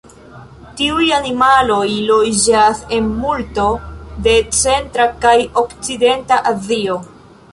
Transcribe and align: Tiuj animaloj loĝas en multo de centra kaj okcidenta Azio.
Tiuj 0.77 1.09
animaloj 1.17 1.83
loĝas 2.11 2.79
en 2.97 3.11
multo 3.19 3.67
de 4.27 4.33
centra 4.63 5.07
kaj 5.27 5.37
okcidenta 5.63 6.41
Azio. 6.53 6.97